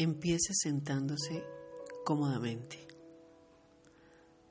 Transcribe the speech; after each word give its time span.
Empiece 0.00 0.54
sentándose 0.54 1.42
cómodamente. 2.04 2.86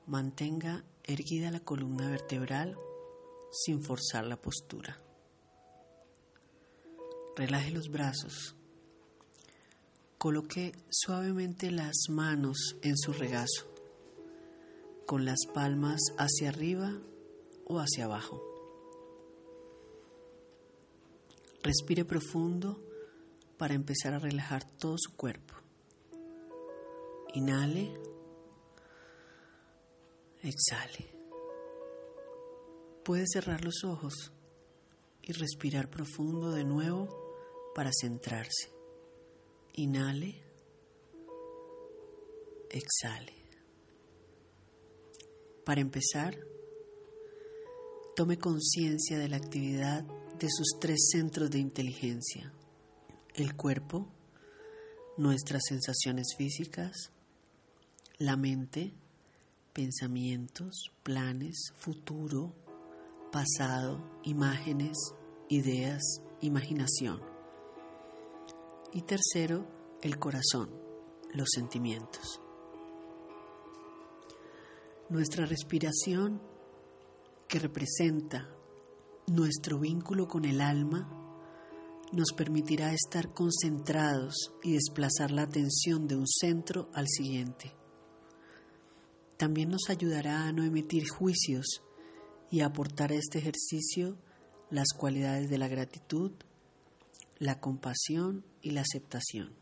Mantenga 0.06 0.84
erguida 1.04 1.50
la 1.50 1.60
columna 1.60 2.10
vertebral 2.10 2.76
sin 3.50 3.82
forzar 3.82 4.26
la 4.26 4.36
postura. 4.36 5.00
Relaje 7.34 7.70
los 7.70 7.88
brazos. 7.88 8.56
Coloque 10.18 10.72
suavemente 10.90 11.70
las 11.70 11.96
manos 12.10 12.76
en 12.82 12.98
su 12.98 13.14
regazo, 13.14 13.72
con 15.06 15.24
las 15.24 15.46
palmas 15.54 16.00
hacia 16.18 16.50
arriba 16.50 17.00
o 17.64 17.78
hacia 17.78 18.04
abajo. 18.04 18.42
Respire 21.62 22.04
profundo 22.04 22.87
para 23.58 23.74
empezar 23.74 24.14
a 24.14 24.18
relajar 24.18 24.64
todo 24.64 24.96
su 24.96 25.16
cuerpo. 25.16 25.54
Inhale. 27.34 27.92
Exhale. 30.42 31.14
Puede 33.04 33.24
cerrar 33.26 33.64
los 33.64 33.84
ojos 33.84 34.32
y 35.22 35.32
respirar 35.32 35.90
profundo 35.90 36.52
de 36.52 36.64
nuevo 36.64 37.08
para 37.74 37.90
centrarse. 37.92 38.70
Inhale. 39.74 40.40
Exhale. 42.70 43.34
Para 45.64 45.80
empezar, 45.80 46.38
tome 48.14 48.38
conciencia 48.38 49.18
de 49.18 49.28
la 49.28 49.36
actividad 49.36 50.04
de 50.38 50.48
sus 50.48 50.78
tres 50.80 51.08
centros 51.10 51.50
de 51.50 51.58
inteligencia 51.58 52.52
el 53.42 53.54
cuerpo, 53.54 54.08
nuestras 55.16 55.62
sensaciones 55.68 56.34
físicas, 56.36 57.12
la 58.18 58.36
mente, 58.36 58.92
pensamientos, 59.72 60.90
planes, 61.04 61.72
futuro, 61.76 62.52
pasado, 63.30 64.02
imágenes, 64.24 64.96
ideas, 65.48 66.02
imaginación. 66.40 67.20
Y 68.92 69.02
tercero, 69.02 69.66
el 70.02 70.18
corazón, 70.18 70.70
los 71.32 71.48
sentimientos. 71.54 72.40
Nuestra 75.10 75.46
respiración, 75.46 76.42
que 77.46 77.58
representa 77.58 78.48
nuestro 79.26 79.78
vínculo 79.78 80.26
con 80.26 80.44
el 80.44 80.60
alma, 80.60 81.17
nos 82.12 82.32
permitirá 82.32 82.92
estar 82.92 83.32
concentrados 83.32 84.52
y 84.62 84.72
desplazar 84.72 85.30
la 85.30 85.42
atención 85.42 86.06
de 86.06 86.16
un 86.16 86.26
centro 86.26 86.88
al 86.94 87.06
siguiente. 87.06 87.74
También 89.36 89.68
nos 89.68 89.88
ayudará 89.88 90.46
a 90.46 90.52
no 90.52 90.64
emitir 90.64 91.08
juicios 91.08 91.82
y 92.50 92.60
a 92.60 92.66
aportar 92.66 93.12
a 93.12 93.16
este 93.16 93.38
ejercicio 93.38 94.18
las 94.70 94.88
cualidades 94.96 95.48
de 95.48 95.58
la 95.58 95.68
gratitud, 95.68 96.32
la 97.38 97.60
compasión 97.60 98.44
y 98.62 98.70
la 98.70 98.80
aceptación. 98.82 99.54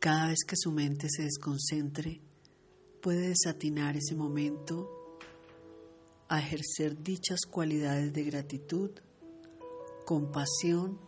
Cada 0.00 0.28
vez 0.28 0.40
que 0.46 0.56
su 0.56 0.72
mente 0.72 1.08
se 1.08 1.22
desconcentre, 1.22 2.20
puede 3.00 3.28
desatinar 3.28 3.96
ese 3.96 4.14
momento 4.14 5.18
a 6.28 6.40
ejercer 6.40 7.02
dichas 7.02 7.40
cualidades 7.48 8.12
de 8.12 8.24
gratitud 8.24 8.90
compasión 10.06 11.00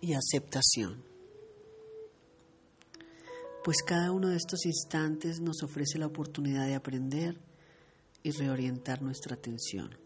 y 0.00 0.14
aceptación. 0.14 1.04
Pues 3.62 3.82
cada 3.86 4.10
uno 4.10 4.30
de 4.30 4.36
estos 4.36 4.64
instantes 4.64 5.40
nos 5.40 5.62
ofrece 5.62 5.98
la 5.98 6.06
oportunidad 6.06 6.66
de 6.66 6.74
aprender 6.74 7.38
y 8.22 8.30
reorientar 8.30 9.02
nuestra 9.02 9.34
atención. 9.34 9.96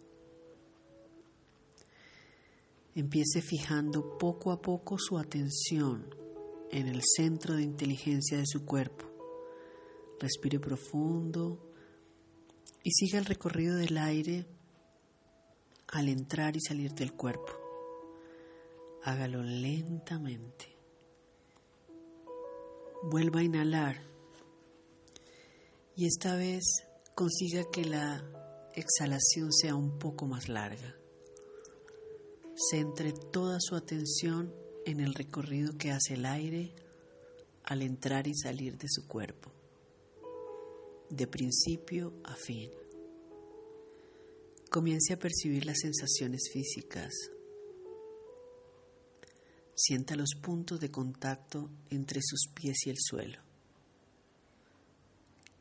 Empiece 2.96 3.40
fijando 3.40 4.18
poco 4.18 4.50
a 4.50 4.60
poco 4.60 4.98
su 4.98 5.16
atención 5.16 6.12
en 6.72 6.88
el 6.88 7.02
centro 7.16 7.54
de 7.54 7.62
inteligencia 7.62 8.38
de 8.38 8.46
su 8.46 8.64
cuerpo. 8.64 9.06
Respire 10.18 10.58
profundo 10.58 11.70
y 12.82 12.90
siga 12.90 13.20
el 13.20 13.24
recorrido 13.26 13.76
del 13.76 13.96
aire 13.98 14.46
al 15.88 16.08
entrar 16.08 16.56
y 16.56 16.60
salir 16.60 16.92
del 16.92 17.12
cuerpo 17.12 17.59
hágalo 19.02 19.42
lentamente. 19.42 20.76
Vuelva 23.02 23.40
a 23.40 23.44
inhalar 23.44 24.10
y 25.96 26.06
esta 26.06 26.36
vez 26.36 26.64
consiga 27.14 27.64
que 27.70 27.84
la 27.84 28.24
exhalación 28.74 29.52
sea 29.52 29.74
un 29.74 29.98
poco 29.98 30.26
más 30.26 30.48
larga. 30.48 30.96
Centre 32.70 33.12
toda 33.12 33.58
su 33.60 33.74
atención 33.74 34.54
en 34.84 35.00
el 35.00 35.14
recorrido 35.14 35.76
que 35.76 35.90
hace 35.90 36.14
el 36.14 36.26
aire 36.26 36.74
al 37.64 37.82
entrar 37.82 38.26
y 38.26 38.34
salir 38.34 38.76
de 38.76 38.88
su 38.88 39.06
cuerpo, 39.06 39.52
de 41.08 41.26
principio 41.26 42.12
a 42.24 42.34
fin. 42.34 42.70
Comience 44.70 45.14
a 45.14 45.18
percibir 45.18 45.64
las 45.66 45.78
sensaciones 45.80 46.50
físicas, 46.52 47.12
Sienta 49.82 50.14
los 50.14 50.34
puntos 50.34 50.78
de 50.78 50.90
contacto 50.90 51.70
entre 51.88 52.20
sus 52.22 52.48
pies 52.52 52.86
y 52.86 52.90
el 52.90 52.98
suelo. 52.98 53.38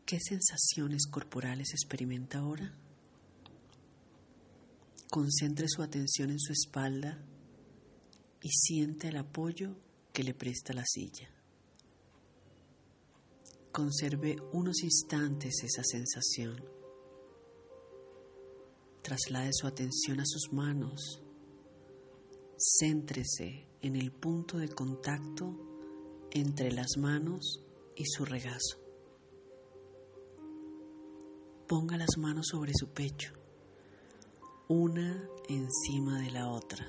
¿Qué 0.06 0.19
sensaciones 0.19 1.07
corporales 1.07 1.69
experimenta 1.72 2.40
ahora? 2.40 2.75
Concentre 5.09 5.68
su 5.69 5.81
atención 5.81 6.31
en 6.31 6.40
su 6.40 6.52
espalda 6.52 7.18
y 8.41 8.50
siente 8.50 9.07
el 9.07 9.16
apoyo 9.16 9.78
que 10.12 10.25
le 10.25 10.34
presta 10.34 10.74
la 10.74 10.84
silla. 10.86 11.30
Conserve 13.72 14.36
unos 14.51 14.84
instantes 14.84 15.63
esa 15.63 15.84
sensación. 15.86 16.62
Traslade 19.01 19.53
su 19.53 19.66
atención 19.66 20.19
a 20.19 20.25
sus 20.25 20.51
manos. 20.51 21.22
Céntrese 22.61 23.69
en 23.81 23.95
el 23.95 24.11
punto 24.11 24.57
de 24.57 24.67
contacto 24.67 25.55
entre 26.31 26.73
las 26.73 26.97
manos 26.97 27.63
y 27.95 28.03
su 28.05 28.25
regazo. 28.25 28.77
Ponga 31.69 31.95
las 31.95 32.17
manos 32.17 32.47
sobre 32.47 32.73
su 32.73 32.89
pecho, 32.89 33.31
una 34.67 35.25
encima 35.47 36.19
de 36.19 36.31
la 36.31 36.49
otra, 36.49 36.85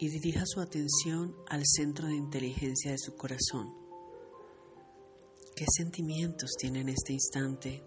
y 0.00 0.08
dirija 0.08 0.42
su 0.44 0.58
atención 0.58 1.36
al 1.48 1.62
centro 1.64 2.08
de 2.08 2.16
inteligencia 2.16 2.90
de 2.90 2.98
su 2.98 3.14
corazón. 3.14 3.72
¿Qué 5.54 5.66
sentimientos 5.68 6.50
tiene 6.58 6.80
en 6.80 6.88
este 6.88 7.12
instante? 7.12 7.84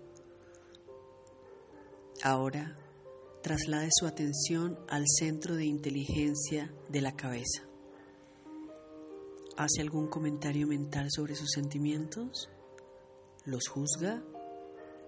Ahora 2.23 2.86
traslade 3.47 3.87
su 3.97 4.05
atención 4.05 4.77
al 4.89 5.05
centro 5.07 5.55
de 5.55 5.63
inteligencia 5.63 6.69
de 6.89 6.99
la 6.99 7.15
cabeza. 7.15 7.63
¿Hace 9.55 9.79
algún 9.79 10.09
comentario 10.09 10.67
mental 10.67 11.07
sobre 11.09 11.33
sus 11.33 11.51
sentimientos? 11.51 12.49
¿Los 13.45 13.69
juzga 13.69 14.21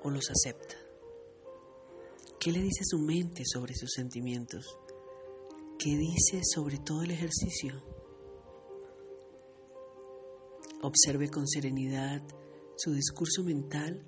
o 0.03 0.09
los 0.09 0.31
acepta? 0.31 0.75
¿Qué 2.39 2.53
le 2.53 2.61
dice 2.61 2.85
su 2.85 2.99
mente 2.99 3.43
sobre 3.45 3.75
sus 3.75 3.91
sentimientos? 3.91 4.73
¿Qué 5.77 5.97
dice 5.97 6.39
sobre 6.41 6.77
todo 6.77 7.03
el 7.03 7.11
ejercicio? 7.11 7.83
Observe 10.81 11.29
con 11.29 11.45
serenidad 11.45 12.23
su 12.77 12.93
discurso 12.93 13.43
mental 13.43 14.01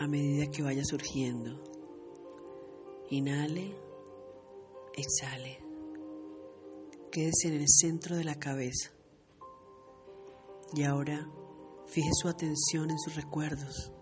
a 0.00 0.06
medida 0.06 0.50
que 0.50 0.62
vaya 0.62 0.84
surgiendo 0.84 1.75
Inhale, 3.10 3.72
exhale. 4.92 5.62
Quédese 7.12 7.46
en 7.46 7.54
el 7.54 7.68
centro 7.68 8.16
de 8.16 8.24
la 8.24 8.34
cabeza. 8.34 8.90
Y 10.74 10.82
ahora 10.82 11.30
fije 11.86 12.10
su 12.20 12.26
atención 12.26 12.90
en 12.90 12.98
sus 12.98 13.14
recuerdos. 13.14 13.92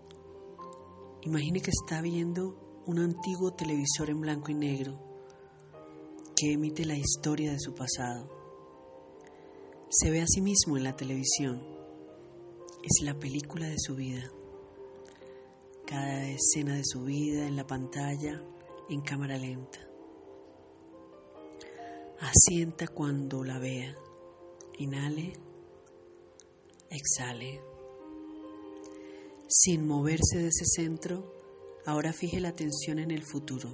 Imagine 1.21 1.61
que 1.61 1.69
está 1.69 2.01
viendo 2.01 2.81
un 2.87 2.97
antiguo 2.97 3.53
televisor 3.53 4.09
en 4.09 4.21
blanco 4.21 4.49
y 4.49 4.55
negro 4.55 4.99
que 6.35 6.53
emite 6.53 6.83
la 6.83 6.97
historia 6.97 7.51
de 7.51 7.59
su 7.59 7.75
pasado. 7.75 8.27
Se 9.89 10.09
ve 10.09 10.21
a 10.21 10.27
sí 10.27 10.41
mismo 10.41 10.77
en 10.77 10.83
la 10.83 10.95
televisión. 10.95 11.61
Es 12.81 13.05
la 13.05 13.13
película 13.19 13.67
de 13.67 13.77
su 13.77 13.95
vida. 13.95 14.31
Cada 15.85 16.27
escena 16.27 16.75
de 16.75 16.83
su 16.83 17.03
vida 17.03 17.47
en 17.47 17.55
la 17.55 17.67
pantalla 17.67 18.41
en 18.89 19.01
cámara 19.01 19.37
lenta. 19.37 19.79
Asienta 22.19 22.87
cuando 22.87 23.43
la 23.43 23.59
vea, 23.59 23.95
Inhale, 24.77 25.33
exhale. 26.89 27.61
Sin 29.47 29.87
moverse 29.87 30.39
de 30.39 30.47
ese 30.47 30.65
centro, 30.65 31.33
ahora 31.85 32.11
fije 32.11 32.39
la 32.39 32.49
atención 32.49 32.99
en 32.99 33.11
el 33.11 33.23
futuro. 33.23 33.69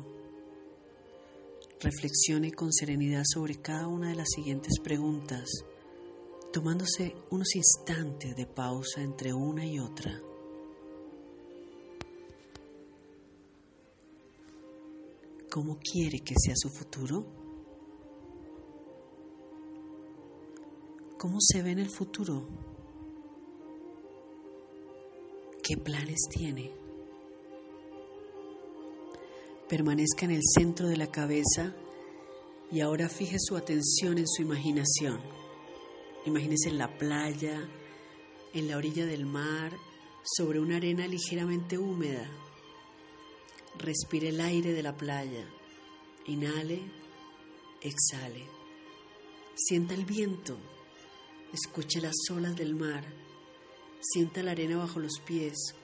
Reflexione 1.80 2.52
con 2.52 2.72
serenidad 2.72 3.24
sobre 3.26 3.56
cada 3.56 3.88
una 3.88 4.10
de 4.10 4.16
las 4.16 4.30
siguientes 4.30 4.80
preguntas, 4.84 5.50
tomándose 6.54 7.16
unos 7.32 7.56
instantes 7.56 8.36
de 8.36 8.46
pausa 8.46 9.02
entre 9.02 9.34
una 9.34 9.66
y 9.66 9.80
otra. 9.80 10.22
¿Cómo 15.52 15.80
quiere 15.80 16.22
que 16.22 16.34
sea 16.38 16.54
su 16.56 16.70
futuro? 16.70 17.26
¿Cómo 21.18 21.40
se 21.42 21.62
ve 21.62 21.72
en 21.72 21.80
el 21.80 21.90
futuro? 21.90 22.48
¿Qué 25.62 25.76
planes 25.76 26.20
tiene? 26.30 26.72
Permanezca 29.68 30.24
en 30.24 30.32
el 30.32 30.42
centro 30.42 30.88
de 30.88 30.96
la 30.96 31.08
cabeza 31.08 31.76
y 32.72 32.80
ahora 32.80 33.10
fije 33.10 33.36
su 33.38 33.58
atención 33.58 34.20
en 34.20 34.30
su 34.30 34.44
imaginación. 34.44 35.20
Imagínese 36.26 36.70
en 36.70 36.78
la 36.78 36.98
playa, 36.98 37.70
en 38.54 38.70
la 38.70 38.78
orilla 38.78 39.06
del 39.06 39.26
mar, 39.26 39.74
sobre 40.24 40.62
una 40.62 40.78
arena 40.78 41.06
ligeramente 41.08 41.78
húmeda 41.78 42.26
Respire 43.78 44.30
el 44.30 44.42
aire 44.42 44.74
de 44.74 44.84
la 44.84 44.96
playa. 44.96 45.46
Inhale, 46.28 46.82
exhale. 47.82 48.46
Sienta 49.56 49.94
el 49.94 50.06
viento. 50.06 50.58
Escuche 51.54 52.02
las 52.02 52.16
olas 52.30 52.56
del 52.56 52.76
mar. 52.76 53.04
Sienta 54.00 54.44
la 54.44 54.52
arena 54.52 54.78
bajo 54.78 55.00
los 55.00 55.20
pies. 55.26 55.76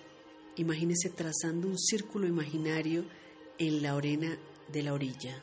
Imagínese 0.55 1.09
trazando 1.09 1.67
un 1.67 1.77
círculo 1.77 2.27
imaginario 2.27 3.05
en 3.57 3.81
la 3.81 3.93
arena 3.93 4.37
de 4.71 4.83
la 4.83 4.93
orilla. 4.93 5.41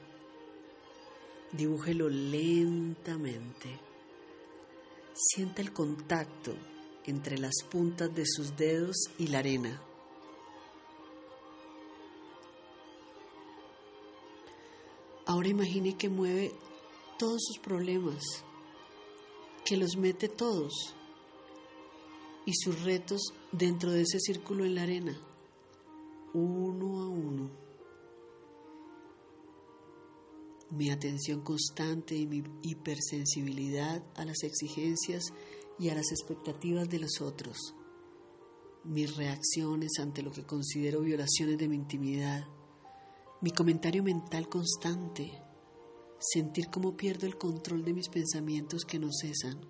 Dibújelo 1.52 2.08
lentamente. 2.08 3.78
Sienta 5.14 5.62
el 5.62 5.72
contacto 5.72 6.56
entre 7.06 7.38
las 7.38 7.62
puntas 7.70 8.12
de 8.14 8.24
sus 8.26 8.56
dedos 8.56 8.96
y 9.18 9.28
la 9.28 9.38
arena. 9.38 9.80
Ahora 15.34 15.48
imagine 15.48 15.96
que 15.96 16.08
mueve 16.08 16.52
todos 17.18 17.42
sus 17.44 17.58
problemas, 17.58 18.22
que 19.64 19.76
los 19.76 19.96
mete 19.96 20.28
todos 20.28 20.94
y 22.46 22.52
sus 22.54 22.84
retos 22.84 23.20
dentro 23.50 23.90
de 23.90 24.02
ese 24.02 24.20
círculo 24.20 24.64
en 24.64 24.76
la 24.76 24.84
arena, 24.84 25.20
uno 26.34 27.00
a 27.00 27.08
uno. 27.08 27.50
Mi 30.70 30.90
atención 30.90 31.40
constante 31.40 32.14
y 32.14 32.28
mi 32.28 32.44
hipersensibilidad 32.62 34.04
a 34.14 34.24
las 34.24 34.40
exigencias 34.44 35.32
y 35.80 35.88
a 35.88 35.96
las 35.96 36.12
expectativas 36.12 36.88
de 36.88 37.00
los 37.00 37.20
otros. 37.20 37.74
Mis 38.84 39.16
reacciones 39.16 39.98
ante 39.98 40.22
lo 40.22 40.30
que 40.30 40.46
considero 40.46 41.00
violaciones 41.00 41.58
de 41.58 41.66
mi 41.66 41.74
intimidad 41.74 42.46
mi 43.44 43.50
comentario 43.50 44.02
mental 44.02 44.48
constante, 44.48 45.30
sentir 46.18 46.70
cómo 46.70 46.96
pierdo 46.96 47.26
el 47.26 47.36
control 47.36 47.84
de 47.84 47.92
mis 47.92 48.08
pensamientos 48.08 48.86
que 48.86 48.98
no 48.98 49.10
cesan, 49.12 49.60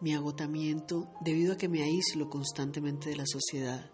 mi 0.00 0.12
agotamiento 0.12 1.08
debido 1.20 1.52
a 1.52 1.56
que 1.56 1.68
me 1.68 1.84
aíslo 1.84 2.28
constantemente 2.28 3.10
de 3.10 3.14
la 3.14 3.26
sociedad, 3.26 3.92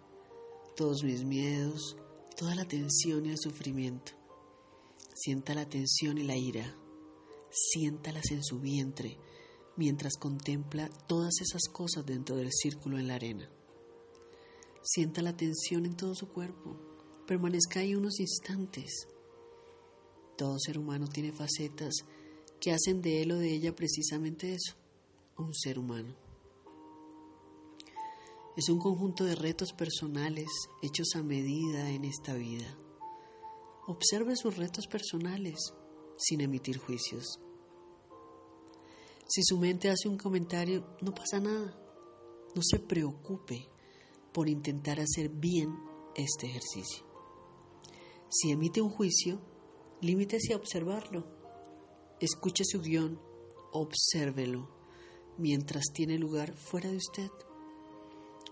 todos 0.75 1.03
mis 1.03 1.23
miedos, 1.25 1.95
toda 2.35 2.55
la 2.55 2.65
tensión 2.65 3.27
y 3.27 3.29
el 3.29 3.37
sufrimiento. 3.37 4.13
Sienta 5.13 5.53
la 5.53 5.69
tensión 5.69 6.17
y 6.17 6.23
la 6.23 6.35
ira, 6.35 6.75
siéntalas 7.51 8.31
en 8.31 8.43
su 8.43 8.59
vientre 8.59 9.19
mientras 9.77 10.13
contempla 10.17 10.89
todas 11.05 11.35
esas 11.39 11.71
cosas 11.71 12.03
dentro 12.03 12.35
del 12.35 12.51
círculo 12.51 12.97
en 12.97 13.09
la 13.09 13.13
arena. 13.13 13.47
Sienta 14.81 15.21
la 15.21 15.37
tensión 15.37 15.85
en 15.85 15.95
todo 15.95 16.15
su 16.15 16.29
cuerpo 16.29 16.84
permanezca 17.25 17.79
ahí 17.79 17.95
unos 17.95 18.19
instantes. 18.19 19.07
Todo 20.37 20.59
ser 20.59 20.77
humano 20.77 21.07
tiene 21.07 21.31
facetas 21.31 21.93
que 22.59 22.71
hacen 22.71 23.01
de 23.01 23.21
él 23.21 23.31
o 23.31 23.37
de 23.37 23.53
ella 23.53 23.75
precisamente 23.75 24.53
eso, 24.53 24.75
un 25.37 25.53
ser 25.53 25.79
humano. 25.79 26.15
Es 28.57 28.69
un 28.69 28.79
conjunto 28.79 29.25
de 29.25 29.35
retos 29.35 29.73
personales 29.73 30.47
hechos 30.81 31.09
a 31.15 31.23
medida 31.23 31.89
en 31.91 32.05
esta 32.05 32.33
vida. 32.35 32.77
Observe 33.87 34.35
sus 34.35 34.55
retos 34.55 34.87
personales 34.87 35.73
sin 36.17 36.41
emitir 36.41 36.77
juicios. 36.77 37.39
Si 39.27 39.41
su 39.43 39.57
mente 39.57 39.89
hace 39.89 40.07
un 40.07 40.17
comentario, 40.17 40.85
no 41.01 41.13
pasa 41.13 41.39
nada. 41.39 41.77
No 42.55 42.61
se 42.61 42.79
preocupe 42.79 43.67
por 44.31 44.47
intentar 44.47 44.99
hacer 44.99 45.29
bien 45.29 45.75
este 46.15 46.47
ejercicio. 46.47 47.04
Si 48.37 48.51
emite 48.51 48.81
un 48.81 48.89
juicio, 48.89 49.39
limítese 50.01 50.53
a 50.53 50.57
observarlo. 50.57 51.23
Escuche 52.19 52.65
su 52.65 52.81
guion, 52.81 53.17
obsérvelo, 53.71 54.67
mientras 55.37 55.85
tiene 55.93 56.17
lugar 56.17 56.53
fuera 56.57 56.89
de 56.89 56.97
usted. 56.97 57.31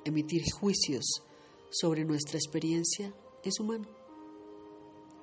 Emitir 0.06 0.44
juicios 0.54 1.04
sobre 1.70 2.06
nuestra 2.06 2.38
experiencia 2.38 3.14
es 3.44 3.60
humano. 3.60 3.90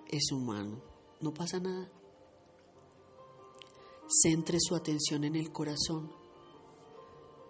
Es 0.06 0.30
humano, 0.30 0.82
no 1.22 1.32
pasa 1.32 1.58
nada. 1.58 1.90
Centre 4.08 4.58
su 4.60 4.74
atención 4.74 5.24
en 5.24 5.36
el 5.36 5.52
corazón. 5.52 6.12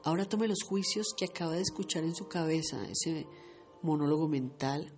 Ahora 0.04 0.28
tome 0.28 0.46
los 0.46 0.62
juicios 0.62 1.08
que 1.16 1.24
acaba 1.24 1.54
de 1.54 1.62
escuchar 1.62 2.04
en 2.04 2.14
su 2.14 2.28
cabeza, 2.28 2.88
ese 2.88 3.26
monólogo 3.82 4.28
mental, 4.28 4.96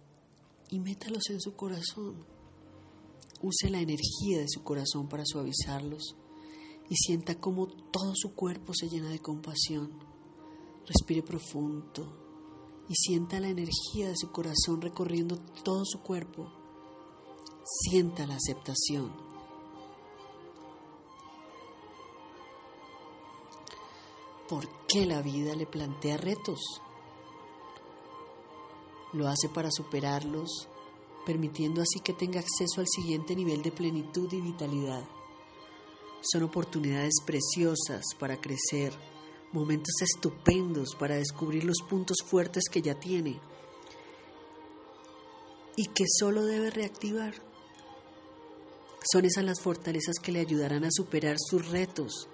y 0.72 0.80
métalos 0.80 1.28
en 1.28 1.38
su 1.38 1.54
corazón. 1.54 2.26
Use 3.42 3.68
la 3.68 3.80
energía 3.80 4.38
de 4.38 4.48
su 4.48 4.62
corazón 4.62 5.06
para 5.06 5.24
suavizarlos 5.26 6.16
y 6.88 6.96
sienta 6.96 7.38
cómo 7.38 7.66
todo 7.66 8.12
su 8.14 8.34
cuerpo 8.34 8.72
se 8.72 8.88
llena 8.88 9.10
de 9.10 9.18
compasión. 9.18 9.92
Respire 10.86 11.22
profundo 11.22 12.84
y 12.88 12.94
sienta 12.94 13.38
la 13.38 13.48
energía 13.48 14.08
de 14.08 14.16
su 14.16 14.30
corazón 14.32 14.80
recorriendo 14.80 15.36
todo 15.62 15.84
su 15.84 16.00
cuerpo. 16.00 16.50
Sienta 17.64 18.26
la 18.26 18.36
aceptación. 18.36 19.12
¿Por 24.48 24.68
qué 24.86 25.04
la 25.04 25.20
vida 25.20 25.54
le 25.54 25.66
plantea 25.66 26.16
retos? 26.16 26.60
Lo 29.12 29.28
hace 29.28 29.48
para 29.48 29.70
superarlos, 29.70 30.68
permitiendo 31.26 31.82
así 31.82 32.00
que 32.00 32.12
tenga 32.12 32.40
acceso 32.40 32.80
al 32.80 32.88
siguiente 32.88 33.36
nivel 33.36 33.62
de 33.62 33.72
plenitud 33.72 34.32
y 34.32 34.40
vitalidad. 34.40 35.04
Son 36.22 36.42
oportunidades 36.44 37.14
preciosas 37.26 38.04
para 38.18 38.40
crecer, 38.40 38.92
momentos 39.52 40.00
estupendos 40.00 40.94
para 40.94 41.16
descubrir 41.16 41.64
los 41.64 41.82
puntos 41.88 42.18
fuertes 42.24 42.64
que 42.70 42.80
ya 42.80 42.98
tiene 42.98 43.40
y 45.76 45.86
que 45.86 46.04
solo 46.06 46.44
debe 46.44 46.70
reactivar. 46.70 47.34
Son 49.10 49.24
esas 49.24 49.44
las 49.44 49.60
fortalezas 49.60 50.16
que 50.22 50.32
le 50.32 50.40
ayudarán 50.40 50.84
a 50.84 50.90
superar 50.90 51.36
sus 51.38 51.68
retos, 51.68 52.28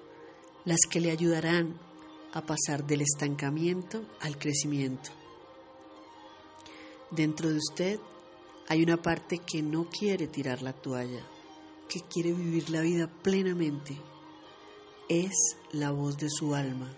las 0.64 0.80
que 0.90 1.00
le 1.00 1.10
ayudarán 1.10 1.80
a 2.32 2.42
pasar 2.44 2.86
del 2.86 3.00
estancamiento 3.00 4.02
al 4.20 4.38
crecimiento. 4.38 5.17
Dentro 7.10 7.48
de 7.48 7.56
usted 7.56 8.00
hay 8.68 8.82
una 8.82 9.00
parte 9.00 9.38
que 9.38 9.62
no 9.62 9.88
quiere 9.88 10.26
tirar 10.26 10.60
la 10.60 10.74
toalla, 10.74 11.26
que 11.88 12.00
quiere 12.02 12.32
vivir 12.32 12.68
la 12.68 12.82
vida 12.82 13.10
plenamente. 13.22 13.96
Es 15.08 15.56
la 15.72 15.90
voz 15.90 16.18
de 16.18 16.28
su 16.28 16.54
alma. 16.54 16.94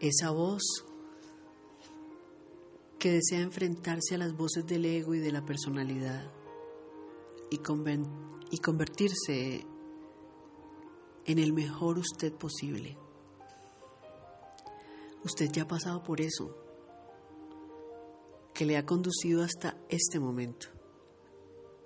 Esa 0.00 0.30
voz 0.30 0.84
que 2.98 3.12
desea 3.12 3.40
enfrentarse 3.40 4.16
a 4.16 4.18
las 4.18 4.36
voces 4.36 4.66
del 4.66 4.84
ego 4.84 5.14
y 5.14 5.20
de 5.20 5.32
la 5.32 5.46
personalidad 5.46 6.30
y, 7.50 7.58
y 8.50 8.58
convertirse 8.58 9.66
en 11.26 11.38
el 11.38 11.52
mejor 11.52 11.98
usted 11.98 12.32
posible. 12.32 12.96
Usted 15.24 15.50
ya 15.52 15.62
ha 15.62 15.68
pasado 15.68 16.02
por 16.02 16.20
eso. 16.20 16.62
que 18.54 18.64
le 18.64 18.78
ha 18.78 18.86
conducido 18.86 19.42
hasta 19.42 19.76
este 19.90 20.18
momento, 20.18 20.68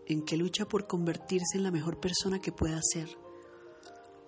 en 0.06 0.22
que 0.24 0.36
lucha 0.36 0.68
por 0.68 0.86
convertirse 0.86 1.56
en 1.56 1.64
la 1.64 1.72
mejor 1.72 1.98
persona 1.98 2.38
que 2.38 2.52
pueda 2.52 2.78
ser, 2.80 3.08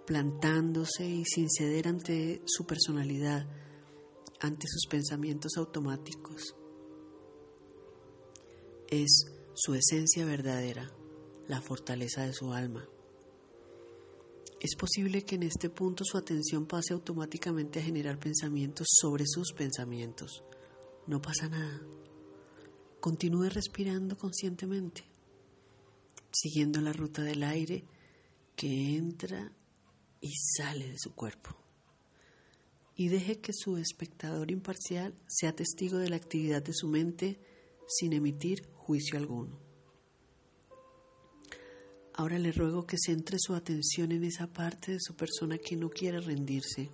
plantándose 0.09 1.07
y 1.07 1.25
sin 1.25 1.49
ceder 1.49 1.87
ante 1.87 2.43
su 2.47 2.67
personalidad, 2.67 3.47
ante 4.41 4.67
sus 4.67 4.87
pensamientos 4.91 5.53
automáticos. 5.57 6.57
Es 8.89 9.27
su 9.55 9.75
esencia 9.75 10.25
verdadera, 10.25 10.91
la 11.47 11.63
fortaleza 11.63 12.23
de 12.27 12.33
su 12.33 12.53
alma. 12.53 12.89
Es 14.63 14.77
posible 14.77 15.25
que 15.25 15.35
en 15.35 15.43
este 15.43 15.71
punto 15.71 16.05
su 16.05 16.17
atención 16.17 16.67
pase 16.67 16.93
automáticamente 16.93 17.81
a 17.81 17.83
generar 17.83 18.21
pensamientos 18.21 18.87
sobre 18.93 19.25
sus 19.27 19.53
pensamientos. 19.53 20.45
No 21.09 21.21
pasa 21.21 21.49
nada. 21.49 21.83
Continúe 23.01 23.49
respirando 23.49 24.17
conscientemente, 24.17 25.03
siguiendo 26.31 26.81
la 26.81 26.93
ruta 26.93 27.23
del 27.23 27.43
aire 27.43 27.85
que 28.55 28.95
entra 28.95 29.51
y 30.21 30.31
sale 30.57 30.91
de 30.91 30.99
su 31.01 31.13
cuerpo. 31.13 31.57
Y 32.95 33.09
deje 33.09 33.41
que 33.41 33.53
su 33.53 33.79
espectador 33.79 34.53
imparcial 34.53 35.13
sea 35.27 35.57
testigo 35.57 35.99
de 35.99 36.09
la 36.09 36.15
actividad 36.15 36.63
de 36.63 36.73
su 36.73 36.87
mente 36.87 37.41
sin 37.89 38.13
emitir 38.13 38.69
juicio 38.75 39.19
alguno. 39.19 39.72
Ahora 42.15 42.39
le 42.39 42.53
ruego 42.53 42.87
que 42.87 42.99
centre 42.99 43.39
su 43.39 43.55
atención 43.55 44.13
en 44.13 44.25
esa 44.25 44.47
parte 44.47 44.93
de 44.93 45.01
su 45.01 45.15
persona 45.15 45.57
que 45.57 45.77
no 45.77 45.89
quiere 45.89 46.21
rendirse. 46.21 46.91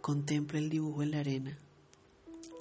Contempla 0.00 0.58
el 0.58 0.68
dibujo 0.68 1.02
en 1.02 1.12
la 1.12 1.20
arena. 1.20 1.56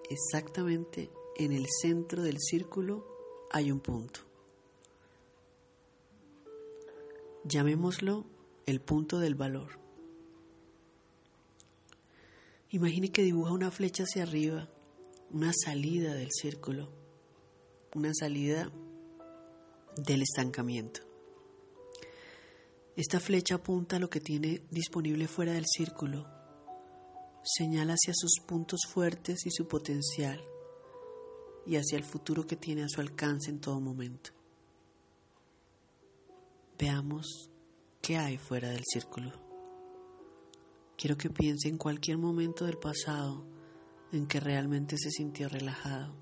Exactamente 0.09 1.09
en 1.37 1.51
el 1.51 1.65
centro 1.81 2.21
del 2.21 2.37
círculo 2.39 3.05
hay 3.51 3.71
un 3.71 3.79
punto. 3.79 4.19
Llamémoslo 7.43 8.25
el 8.67 8.81
punto 8.81 9.17
del 9.17 9.33
valor. 9.33 9.79
Imagine 12.69 13.11
que 13.11 13.23
dibuja 13.23 13.51
una 13.51 13.71
flecha 13.71 14.03
hacia 14.03 14.23
arriba, 14.23 14.69
una 15.31 15.51
salida 15.53 16.13
del 16.13 16.29
círculo, 16.31 16.89
una 17.95 18.13
salida 18.13 18.71
del 19.95 20.21
estancamiento. 20.21 21.01
Esta 22.95 23.19
flecha 23.19 23.55
apunta 23.55 23.95
a 23.95 23.99
lo 23.99 24.09
que 24.09 24.19
tiene 24.19 24.63
disponible 24.69 25.27
fuera 25.27 25.53
del 25.53 25.65
círculo, 25.65 26.27
señala 27.43 27.93
hacia 27.93 28.13
sus 28.13 28.39
puntos 28.45 28.81
fuertes 28.87 29.45
y 29.45 29.51
su 29.51 29.67
potencial 29.67 30.41
y 31.65 31.77
hacia 31.77 31.97
el 31.97 32.03
futuro 32.03 32.45
que 32.45 32.57
tiene 32.57 32.83
a 32.83 32.89
su 32.89 33.01
alcance 33.01 33.49
en 33.49 33.59
todo 33.59 33.79
momento. 33.79 34.31
Veamos 36.77 37.49
qué 38.01 38.17
hay 38.17 38.37
fuera 38.37 38.69
del 38.69 38.83
círculo. 38.85 39.31
Quiero 40.97 41.17
que 41.17 41.29
piense 41.29 41.69
en 41.69 41.77
cualquier 41.77 42.17
momento 42.17 42.65
del 42.65 42.77
pasado 42.77 43.45
en 44.11 44.27
que 44.27 44.39
realmente 44.39 44.97
se 44.97 45.09
sintió 45.09 45.47
relajado, 45.47 46.13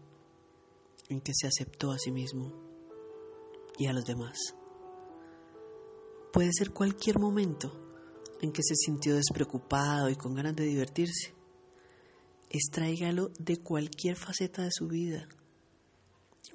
en 1.10 1.20
que 1.20 1.34
se 1.34 1.48
aceptó 1.48 1.92
a 1.92 1.98
sí 1.98 2.12
mismo 2.12 2.69
y 3.80 3.88
a 3.88 3.94
los 3.94 4.06
demás. 4.06 4.38
Puede 6.32 6.50
ser 6.54 6.72
cualquier 6.72 7.18
momento 7.18 7.72
en 8.42 8.52
que 8.52 8.62
se 8.62 8.76
sintió 8.76 9.16
despreocupado 9.16 10.10
y 10.10 10.16
con 10.16 10.36
ganas 10.36 10.56
de 10.56 10.66
divertirse. 10.66 11.34
Extráigalo 12.50 13.32
de 13.40 13.58
cualquier 13.58 14.16
faceta 14.16 14.64
de 14.64 14.72
su 14.72 14.88
vida. 14.88 15.28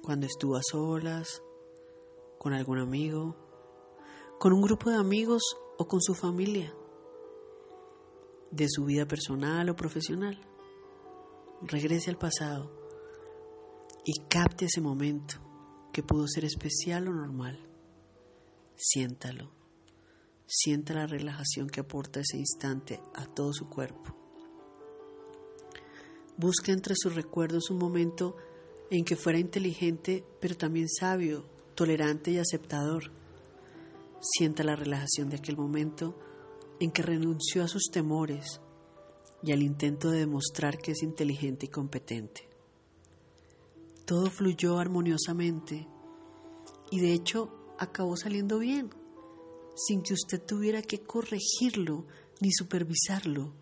Cuando 0.01 0.27
estuvo 0.27 0.55
a 0.55 0.61
solas, 0.63 1.41
con 2.37 2.53
algún 2.53 2.79
amigo, 2.79 3.35
con 4.39 4.53
un 4.53 4.61
grupo 4.61 4.91
de 4.91 4.97
amigos 4.97 5.41
o 5.77 5.87
con 5.87 6.01
su 6.01 6.13
familia, 6.13 6.73
de 8.51 8.67
su 8.69 8.85
vida 8.85 9.05
personal 9.07 9.67
o 9.69 9.75
profesional. 9.75 10.39
Regrese 11.61 12.11
al 12.11 12.17
pasado 12.17 12.71
y 14.05 14.13
capte 14.27 14.65
ese 14.65 14.81
momento 14.81 15.44
que 15.95 16.03
pudo 16.03 16.27
ser 16.27 16.43
especial 16.43 17.07
o 17.07 17.13
normal. 17.13 17.57
Siéntalo. 18.75 19.49
Sienta 20.45 20.93
la 20.93 21.07
relajación 21.07 21.69
que 21.69 21.79
aporta 21.79 22.19
ese 22.19 22.35
instante 22.35 22.99
a 23.13 23.25
todo 23.27 23.53
su 23.53 23.69
cuerpo. 23.69 24.13
Busca 26.35 26.73
entre 26.73 26.95
sus 26.97 27.15
recuerdos 27.15 27.69
un 27.69 27.77
momento 27.77 28.35
en 28.91 29.05
que 29.05 29.15
fuera 29.15 29.39
inteligente, 29.39 30.25
pero 30.41 30.57
también 30.57 30.89
sabio, 30.89 31.49
tolerante 31.75 32.31
y 32.31 32.39
aceptador. 32.39 33.13
Sienta 34.19 34.65
la 34.65 34.75
relajación 34.75 35.29
de 35.29 35.37
aquel 35.37 35.55
momento 35.55 36.19
en 36.81 36.91
que 36.91 37.03
renunció 37.03 37.63
a 37.63 37.69
sus 37.69 37.85
temores 37.89 38.59
y 39.41 39.53
al 39.53 39.63
intento 39.63 40.11
de 40.11 40.19
demostrar 40.19 40.77
que 40.77 40.91
es 40.91 41.03
inteligente 41.03 41.67
y 41.67 41.69
competente. 41.69 42.54
Todo 44.05 44.29
fluyó 44.29 44.77
armoniosamente 44.77 45.87
y 46.91 46.99
de 46.99 47.13
hecho 47.13 47.75
acabó 47.79 48.15
saliendo 48.15 48.59
bien, 48.59 48.89
sin 49.75 50.03
que 50.03 50.13
usted 50.13 50.41
tuviera 50.45 50.81
que 50.83 51.01
corregirlo 51.01 52.05
ni 52.39 52.51
supervisarlo. 52.51 53.53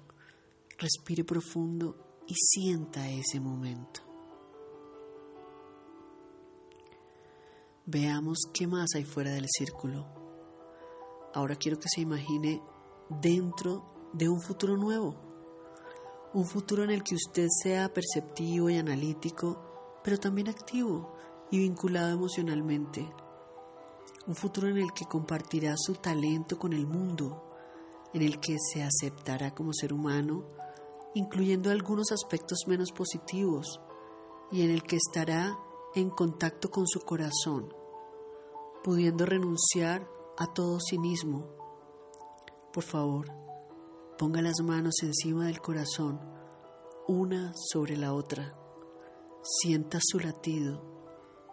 Respire 0.77 1.23
profundo 1.23 2.23
y 2.27 2.33
sienta 2.35 3.09
ese 3.09 3.39
momento. 3.39 4.01
Veamos 7.85 8.39
qué 8.53 8.67
más 8.67 8.95
hay 8.95 9.05
fuera 9.05 9.31
del 9.31 9.47
círculo. 9.49 10.05
Ahora 11.33 11.55
quiero 11.55 11.79
que 11.79 11.89
se 11.89 12.01
imagine 12.01 12.61
dentro 13.21 14.09
de 14.13 14.29
un 14.29 14.41
futuro 14.41 14.77
nuevo. 14.77 15.15
Un 16.33 16.45
futuro 16.45 16.83
en 16.83 16.89
el 16.91 17.03
que 17.03 17.15
usted 17.15 17.47
sea 17.61 17.93
perceptivo 17.93 18.69
y 18.69 18.77
analítico 18.77 19.72
pero 20.03 20.17
también 20.17 20.49
activo 20.49 21.13
y 21.49 21.59
vinculado 21.59 22.11
emocionalmente. 22.11 23.09
Un 24.27 24.35
futuro 24.35 24.67
en 24.67 24.77
el 24.77 24.91
que 24.93 25.05
compartirá 25.05 25.75
su 25.77 25.95
talento 25.95 26.57
con 26.57 26.73
el 26.73 26.85
mundo, 26.85 27.43
en 28.13 28.21
el 28.21 28.39
que 28.39 28.57
se 28.59 28.83
aceptará 28.83 29.53
como 29.53 29.73
ser 29.73 29.93
humano, 29.93 30.45
incluyendo 31.13 31.69
algunos 31.69 32.11
aspectos 32.11 32.59
menos 32.67 32.91
positivos, 32.91 33.79
y 34.51 34.63
en 34.63 34.71
el 34.71 34.83
que 34.83 34.97
estará 34.97 35.57
en 35.95 36.09
contacto 36.09 36.69
con 36.69 36.87
su 36.87 37.01
corazón, 37.01 37.73
pudiendo 38.83 39.25
renunciar 39.25 40.07
a 40.37 40.47
todo 40.53 40.79
cinismo. 40.79 41.47
Por 42.71 42.83
favor, 42.83 43.27
ponga 44.17 44.41
las 44.41 44.61
manos 44.61 44.95
encima 45.03 45.45
del 45.45 45.61
corazón, 45.61 46.19
una 47.07 47.53
sobre 47.55 47.97
la 47.97 48.13
otra 48.13 48.62
sienta 49.43 49.99
su 50.01 50.19
latido, 50.19 50.81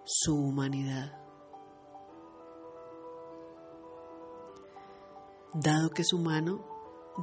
su 0.05 0.37
humanidad. 0.37 1.19
Dado 5.53 5.91
que 5.91 6.03
es 6.03 6.13
humano, 6.13 6.65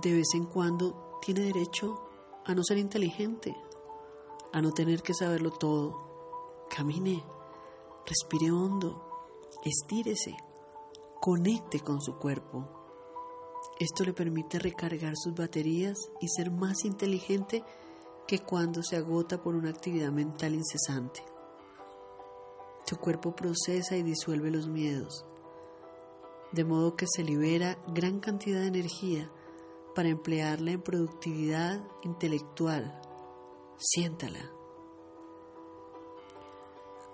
de 0.01 0.13
vez 0.13 0.27
en 0.35 0.45
cuando 0.45 1.19
tiene 1.21 1.41
derecho 1.41 1.95
a 2.45 2.53
no 2.53 2.63
ser 2.63 2.77
inteligente, 2.77 3.55
a 4.51 4.61
no 4.61 4.71
tener 4.71 5.01
que 5.01 5.13
saberlo 5.13 5.51
todo. 5.51 6.65
Camine, 6.69 7.23
respire 8.05 8.51
hondo, 8.51 9.01
estírese, 9.63 10.35
conecte 11.21 11.79
con 11.79 12.01
su 12.01 12.17
cuerpo. 12.17 12.67
Esto 13.79 14.03
le 14.03 14.13
permite 14.13 14.59
recargar 14.59 15.13
sus 15.15 15.33
baterías 15.33 15.97
y 16.19 16.27
ser 16.27 16.51
más 16.51 16.83
inteligente 16.83 17.63
que 18.27 18.39
cuando 18.39 18.83
se 18.83 18.97
agota 18.97 19.41
por 19.41 19.55
una 19.55 19.69
actividad 19.69 20.11
mental 20.11 20.53
incesante. 20.53 21.23
Su 22.85 22.97
cuerpo 22.97 23.33
procesa 23.33 23.95
y 23.95 24.03
disuelve 24.03 24.51
los 24.51 24.67
miedos, 24.67 25.25
de 26.51 26.65
modo 26.65 26.95
que 26.95 27.05
se 27.07 27.23
libera 27.23 27.77
gran 27.87 28.19
cantidad 28.19 28.59
de 28.59 28.67
energía 28.67 29.31
para 29.95 30.09
emplearla 30.09 30.71
en 30.71 30.81
productividad 30.81 31.81
intelectual. 32.03 33.01
Siéntala. 33.77 34.51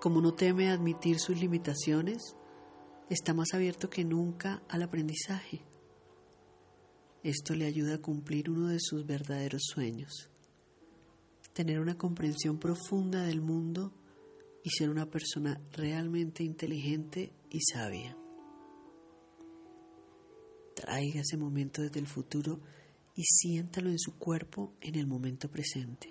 Como 0.00 0.20
no 0.20 0.34
teme 0.34 0.70
admitir 0.70 1.18
sus 1.18 1.40
limitaciones, 1.40 2.36
está 3.08 3.34
más 3.34 3.54
abierto 3.54 3.88
que 3.88 4.04
nunca 4.04 4.62
al 4.68 4.82
aprendizaje. 4.82 5.64
Esto 7.22 7.54
le 7.54 7.66
ayuda 7.66 7.94
a 7.94 8.02
cumplir 8.02 8.50
uno 8.50 8.68
de 8.68 8.80
sus 8.80 9.06
verdaderos 9.06 9.62
sueños 9.72 10.33
tener 11.54 11.80
una 11.80 11.96
comprensión 11.96 12.58
profunda 12.58 13.22
del 13.22 13.40
mundo 13.40 13.92
y 14.62 14.70
ser 14.70 14.90
una 14.90 15.08
persona 15.08 15.60
realmente 15.72 16.42
inteligente 16.42 17.32
y 17.48 17.60
sabia. 17.60 18.16
Traiga 20.74 21.20
ese 21.20 21.36
momento 21.36 21.80
desde 21.80 22.00
el 22.00 22.08
futuro 22.08 22.60
y 23.14 23.22
siéntalo 23.22 23.90
en 23.90 23.98
su 23.98 24.18
cuerpo 24.18 24.74
en 24.80 24.96
el 24.96 25.06
momento 25.06 25.48
presente. 25.48 26.10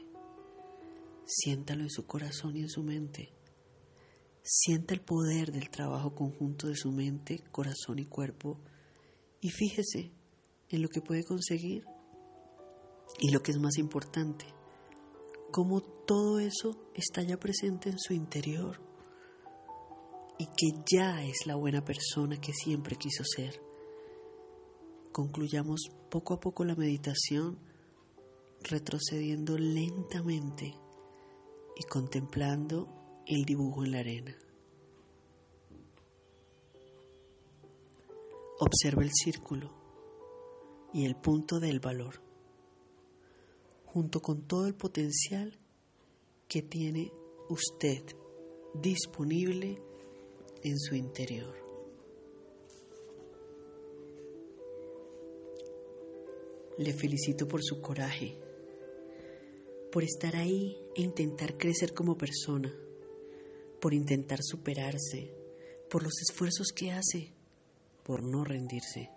Siéntalo 1.26 1.84
en 1.84 1.90
su 1.90 2.06
corazón 2.06 2.56
y 2.56 2.62
en 2.62 2.70
su 2.70 2.82
mente. 2.82 3.34
Sienta 4.42 4.94
el 4.94 5.02
poder 5.02 5.52
del 5.52 5.70
trabajo 5.70 6.16
conjunto 6.16 6.68
de 6.68 6.76
su 6.76 6.92
mente, 6.92 7.44
corazón 7.52 8.00
y 8.00 8.06
cuerpo 8.06 8.60
y 9.42 9.50
fíjese 9.50 10.12
en 10.70 10.82
lo 10.82 10.88
que 10.88 11.02
puede 11.02 11.24
conseguir 11.26 11.84
y 13.20 13.32
lo 13.32 13.42
que 13.42 13.52
es 13.52 13.60
más 13.60 13.78
importante, 13.78 14.46
cómo 15.54 15.82
todo 15.82 16.40
eso 16.40 16.76
está 16.96 17.22
ya 17.22 17.38
presente 17.38 17.92
en 17.92 18.00
su 18.00 18.14
interior 18.14 18.82
y 20.40 20.48
que 20.48 20.82
ya 20.92 21.24
es 21.24 21.46
la 21.46 21.56
buena 21.56 21.86
persona 21.86 22.42
que 22.42 22.54
siempre 22.54 22.96
quiso 22.96 23.24
ser. 23.24 23.62
Concluyamos 25.12 25.92
poco 26.10 26.34
a 26.34 26.40
poco 26.40 26.66
la 26.66 26.74
meditación, 26.74 27.60
retrocediendo 28.62 29.56
lentamente 29.60 30.74
y 31.76 31.84
contemplando 31.84 33.22
el 33.28 33.46
dibujo 33.46 33.86
en 33.86 33.92
la 33.92 34.00
arena. 34.00 34.36
Observa 38.60 39.04
el 39.04 39.12
círculo 39.14 39.72
y 40.94 41.06
el 41.06 41.16
punto 41.16 41.60
del 41.60 41.80
valor, 41.80 42.23
junto 43.94 44.22
con 44.22 44.48
todo 44.48 44.66
el 44.66 44.74
potencial 44.74 45.56
que 46.48 46.64
tiene 46.64 47.12
usted 47.48 48.04
disponible 48.74 49.80
en 50.64 50.80
su 50.80 50.96
interior. 50.96 51.56
Le 56.80 56.92
felicito 56.92 57.48
por 57.48 57.64
su 57.64 57.82
coraje, 57.82 58.36
por 59.92 60.04
estar 60.04 60.36
ahí 60.36 60.76
e 60.96 61.04
intentar 61.04 61.56
crecer 61.56 61.94
como 61.94 62.18
persona, 62.18 62.74
por 63.80 63.94
intentar 63.94 64.40
superarse, 64.42 65.36
por 65.88 66.02
los 66.02 66.20
esfuerzos 66.20 66.70
que 66.76 66.92
hace, 66.92 67.32
por 68.02 68.24
no 68.24 68.44
rendirse. 68.44 69.12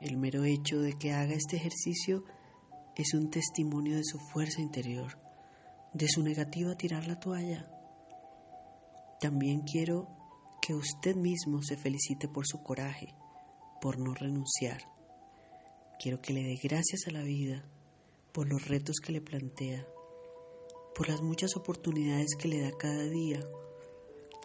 El 0.00 0.16
mero 0.16 0.44
hecho 0.44 0.78
de 0.78 0.96
que 0.96 1.10
haga 1.10 1.34
este 1.34 1.56
ejercicio 1.56 2.22
es 2.96 3.12
un 3.14 3.30
testimonio 3.30 3.96
de 3.96 4.04
su 4.04 4.18
fuerza 4.18 4.62
interior, 4.62 5.18
de 5.92 6.08
su 6.08 6.22
negativa 6.22 6.72
a 6.72 6.76
tirar 6.76 7.06
la 7.06 7.20
toalla. 7.20 7.70
También 9.20 9.60
quiero 9.62 10.08
que 10.62 10.74
usted 10.74 11.14
mismo 11.14 11.62
se 11.62 11.76
felicite 11.76 12.26
por 12.26 12.46
su 12.46 12.62
coraje, 12.62 13.14
por 13.80 13.98
no 13.98 14.14
renunciar. 14.14 14.80
Quiero 15.98 16.20
que 16.20 16.32
le 16.32 16.42
dé 16.42 16.56
gracias 16.56 17.06
a 17.06 17.10
la 17.10 17.22
vida 17.22 17.64
por 18.32 18.48
los 18.48 18.66
retos 18.66 18.96
que 18.96 19.12
le 19.12 19.20
plantea, 19.20 19.86
por 20.94 21.08
las 21.08 21.20
muchas 21.20 21.54
oportunidades 21.56 22.34
que 22.38 22.48
le 22.48 22.62
da 22.62 22.72
cada 22.76 23.04
día, 23.04 23.40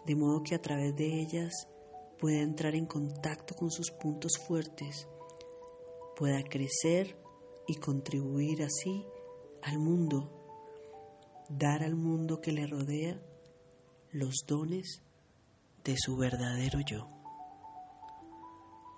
de 0.06 0.14
modo 0.14 0.42
que 0.42 0.54
a 0.54 0.62
través 0.62 0.94
de 0.96 1.20
ellas 1.20 1.68
pueda 2.18 2.40
entrar 2.40 2.74
en 2.74 2.86
contacto 2.86 3.54
con 3.54 3.70
sus 3.70 3.90
puntos 3.90 4.32
fuertes, 4.46 5.08
pueda 6.16 6.42
crecer 6.42 7.21
y 7.66 7.76
contribuir 7.76 8.62
así 8.62 9.04
al 9.62 9.78
mundo, 9.78 10.30
dar 11.48 11.82
al 11.82 11.94
mundo 11.94 12.40
que 12.40 12.52
le 12.52 12.66
rodea 12.66 13.20
los 14.10 14.44
dones 14.46 15.02
de 15.84 15.96
su 15.96 16.16
verdadero 16.16 16.80
yo. 16.80 17.08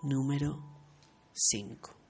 Número 0.02 0.62
5. 1.32 2.03